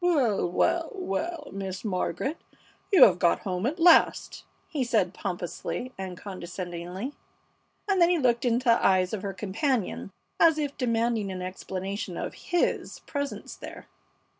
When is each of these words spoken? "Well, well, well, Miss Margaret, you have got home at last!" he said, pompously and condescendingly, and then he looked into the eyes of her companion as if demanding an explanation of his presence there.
"Well, 0.00 0.50
well, 0.50 0.90
well, 0.92 1.50
Miss 1.52 1.84
Margaret, 1.84 2.36
you 2.92 3.04
have 3.04 3.20
got 3.20 3.42
home 3.42 3.64
at 3.64 3.78
last!" 3.78 4.42
he 4.66 4.82
said, 4.82 5.14
pompously 5.14 5.92
and 5.96 6.18
condescendingly, 6.18 7.12
and 7.86 8.00
then 8.02 8.10
he 8.10 8.18
looked 8.18 8.44
into 8.44 8.64
the 8.70 8.84
eyes 8.84 9.12
of 9.12 9.22
her 9.22 9.32
companion 9.32 10.10
as 10.40 10.58
if 10.58 10.76
demanding 10.76 11.30
an 11.30 11.42
explanation 11.42 12.16
of 12.16 12.34
his 12.34 12.98
presence 13.06 13.54
there. 13.54 13.86